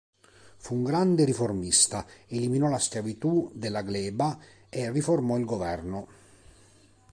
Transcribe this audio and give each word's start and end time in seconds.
Fu 0.57 0.73
un 0.73 0.83
grande 0.83 1.25
riformista: 1.25 2.07
eliminò 2.25 2.69
la 2.69 2.79
schiavitù 2.79 3.51
della 3.53 3.83
gleba 3.83 4.35
e 4.67 4.89
riformò 4.89 5.37
il 5.37 5.45
governo. 5.45 6.07